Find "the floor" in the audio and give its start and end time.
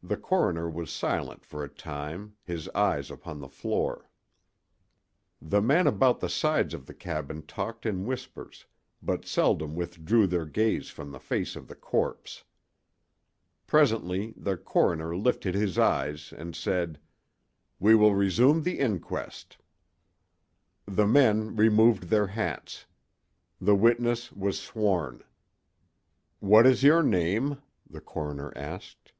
3.40-4.08